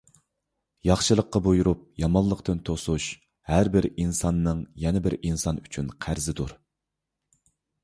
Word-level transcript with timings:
ياخشىلىققا 0.89 1.41
بۇيرۇپ 1.47 1.83
يامانلىقتىن 2.03 2.63
توسۇش— 2.71 3.11
ھەربىر 3.51 3.89
ئىنساننىڭ 3.91 4.65
يەنە 4.87 5.05
بىر 5.09 5.19
ئىنسان 5.21 5.63
ئۈچۈن 5.67 5.95
قەرزىدۇر. 6.09 6.59